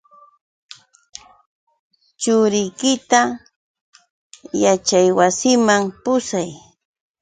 [2.21, 3.19] Churiykita
[4.63, 6.49] yaćhaywasiman pushay.